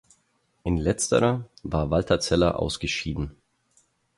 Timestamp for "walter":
1.91-2.19